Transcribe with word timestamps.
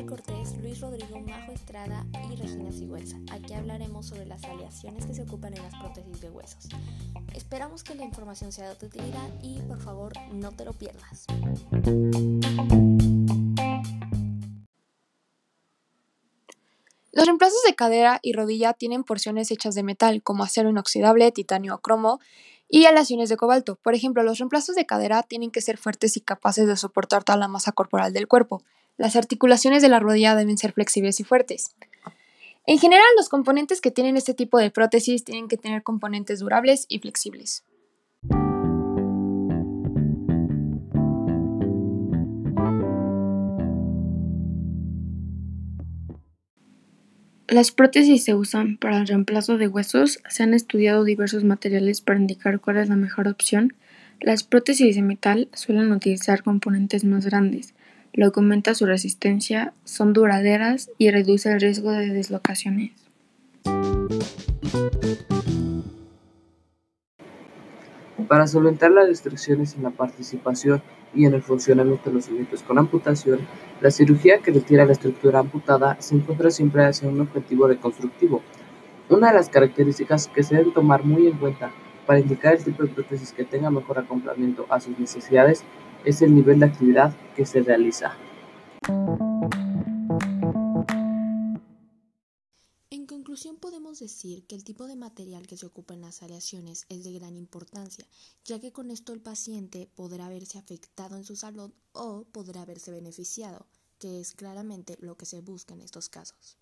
es 0.00 0.80
Rodrigo 0.80 1.20
Majo 1.20 1.52
Estrada 1.52 2.06
y 2.30 2.34
Regina 2.34 2.72
Sigüenza. 2.72 3.18
Aquí 3.32 3.52
hablaremos 3.52 4.06
sobre 4.06 4.24
las 4.24 4.42
aleaciones 4.44 5.04
que 5.04 5.12
se 5.12 5.22
ocupan 5.22 5.54
en 5.54 5.62
las 5.62 5.74
prótesis 5.74 6.20
de 6.22 6.30
huesos. 6.30 6.68
Esperamos 7.34 7.84
que 7.84 7.94
la 7.94 8.04
información 8.04 8.50
sea 8.50 8.74
de 8.74 8.86
utilidad 8.86 9.28
y 9.42 9.60
por 9.60 9.78
favor 9.78 10.12
no 10.32 10.52
te 10.52 10.64
lo 10.64 10.72
pierdas. 10.72 11.26
Los 17.12 17.26
reemplazos 17.26 17.62
de 17.66 17.74
cadera 17.74 18.20
y 18.22 18.32
rodilla 18.32 18.72
tienen 18.72 19.04
porciones 19.04 19.50
hechas 19.50 19.74
de 19.74 19.82
metal, 19.82 20.22
como 20.22 20.44
acero 20.44 20.70
inoxidable, 20.70 21.30
titanio 21.30 21.74
o 21.74 21.78
cromo, 21.78 22.20
y 22.68 22.86
aleaciones 22.86 23.28
de 23.28 23.36
cobalto. 23.36 23.76
Por 23.76 23.94
ejemplo, 23.94 24.22
los 24.22 24.38
reemplazos 24.38 24.76
de 24.76 24.86
cadera 24.86 25.22
tienen 25.24 25.50
que 25.50 25.60
ser 25.60 25.76
fuertes 25.76 26.16
y 26.16 26.20
capaces 26.22 26.66
de 26.66 26.76
soportar 26.76 27.22
toda 27.22 27.36
la 27.36 27.48
masa 27.48 27.72
corporal 27.72 28.14
del 28.14 28.28
cuerpo. 28.28 28.62
Las 29.00 29.16
articulaciones 29.16 29.80
de 29.80 29.88
la 29.88 29.98
rodilla 29.98 30.34
deben 30.34 30.58
ser 30.58 30.72
flexibles 30.72 31.20
y 31.20 31.24
fuertes. 31.24 31.74
En 32.66 32.78
general, 32.78 33.06
los 33.16 33.30
componentes 33.30 33.80
que 33.80 33.90
tienen 33.90 34.18
este 34.18 34.34
tipo 34.34 34.58
de 34.58 34.70
prótesis 34.70 35.24
tienen 35.24 35.48
que 35.48 35.56
tener 35.56 35.82
componentes 35.82 36.40
durables 36.40 36.84
y 36.86 36.98
flexibles. 36.98 37.64
Las 47.48 47.72
prótesis 47.72 48.22
se 48.22 48.34
usan 48.34 48.76
para 48.76 48.98
el 48.98 49.06
reemplazo 49.06 49.56
de 49.56 49.68
huesos. 49.68 50.20
Se 50.28 50.42
han 50.42 50.52
estudiado 50.52 51.04
diversos 51.04 51.42
materiales 51.42 52.02
para 52.02 52.20
indicar 52.20 52.60
cuál 52.60 52.76
es 52.76 52.90
la 52.90 52.96
mejor 52.96 53.28
opción. 53.28 53.72
Las 54.20 54.42
prótesis 54.42 54.94
de 54.94 55.00
metal 55.00 55.48
suelen 55.54 55.90
utilizar 55.90 56.42
componentes 56.42 57.02
más 57.04 57.24
grandes, 57.24 57.72
lo 58.12 58.32
aumenta 58.34 58.74
su 58.74 58.86
resistencia, 58.86 59.72
son 59.84 60.12
duraderas 60.12 60.90
y 60.98 61.10
reduce 61.10 61.50
el 61.50 61.60
riesgo 61.60 61.92
de 61.92 62.12
dislocaciones. 62.12 62.92
Para 68.28 68.46
solventar 68.46 68.92
las 68.92 69.08
restricciones 69.08 69.74
en 69.74 69.82
la 69.82 69.90
participación 69.90 70.82
y 71.14 71.24
en 71.24 71.34
el 71.34 71.42
funcionamiento 71.42 72.10
de 72.10 72.16
los 72.16 72.26
sujetos 72.26 72.62
con 72.62 72.78
amputación, 72.78 73.40
la 73.80 73.90
cirugía 73.90 74.38
que 74.38 74.52
retira 74.52 74.84
la 74.84 74.92
estructura 74.92 75.40
amputada 75.40 75.96
se 76.00 76.14
encuentra 76.14 76.50
siempre 76.50 76.84
hacia 76.84 77.08
un 77.08 77.20
objetivo 77.20 77.66
reconstructivo. 77.66 78.42
Una 79.08 79.28
de 79.28 79.34
las 79.34 79.48
características 79.48 80.28
que 80.28 80.44
se 80.44 80.54
deben 80.54 80.72
tomar 80.72 81.04
muy 81.04 81.26
en 81.26 81.38
cuenta 81.38 81.72
para 82.06 82.20
indicar 82.20 82.54
el 82.54 82.62
tipo 82.62 82.84
de 82.84 82.90
prótesis 82.90 83.32
que 83.32 83.44
tenga 83.44 83.70
mejor 83.70 83.98
acompañamiento 83.98 84.66
a 84.68 84.80
sus 84.80 84.96
necesidades 84.98 85.64
es 86.04 86.22
el 86.22 86.34
nivel 86.34 86.60
de 86.60 86.66
actividad 86.66 87.14
que 87.36 87.46
se 87.46 87.62
realiza. 87.62 88.16
En 92.90 93.06
conclusión 93.06 93.56
podemos 93.56 94.00
decir 94.00 94.44
que 94.46 94.56
el 94.56 94.64
tipo 94.64 94.86
de 94.86 94.96
material 94.96 95.46
que 95.46 95.56
se 95.56 95.66
ocupa 95.66 95.94
en 95.94 96.00
las 96.00 96.22
aleaciones 96.22 96.86
es 96.88 97.04
de 97.04 97.12
gran 97.12 97.36
importancia, 97.36 98.06
ya 98.44 98.58
que 98.58 98.72
con 98.72 98.90
esto 98.90 99.12
el 99.12 99.20
paciente 99.20 99.88
podrá 99.94 100.28
verse 100.28 100.58
afectado 100.58 101.16
en 101.16 101.24
su 101.24 101.36
salud 101.36 101.70
o 101.92 102.24
podrá 102.32 102.64
verse 102.64 102.90
beneficiado, 102.90 103.66
que 103.98 104.20
es 104.20 104.34
claramente 104.34 104.96
lo 105.00 105.16
que 105.16 105.26
se 105.26 105.40
busca 105.40 105.74
en 105.74 105.82
estos 105.82 106.08
casos. 106.08 106.56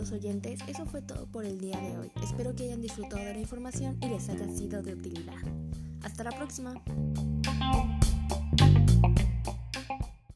Queridos 0.00 0.12
oyentes, 0.12 0.60
eso 0.66 0.86
fue 0.86 1.02
todo 1.02 1.26
por 1.26 1.44
el 1.44 1.58
día 1.58 1.78
de 1.78 1.98
hoy. 1.98 2.10
Espero 2.22 2.54
que 2.54 2.64
hayan 2.64 2.80
disfrutado 2.80 3.22
de 3.22 3.34
la 3.34 3.40
información 3.40 3.98
y 4.00 4.08
les 4.08 4.28
haya 4.30 4.48
sido 4.48 4.82
de 4.82 4.94
utilidad. 4.94 5.34
Hasta 6.02 6.24
la 6.24 6.30
próxima. 6.30 6.74